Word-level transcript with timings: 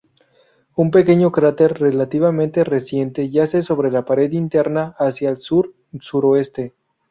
Un 0.75 0.89
pequeño 0.89 1.31
cráter 1.31 1.73
relativamente 1.79 2.63
reciente 2.63 3.29
yace 3.29 3.61
sobre 3.61 3.91
la 3.91 4.03
pared 4.03 4.31
interna 4.31 4.95
hacia 4.97 5.29
el 5.29 5.37
sur-suroeste. 5.37 6.73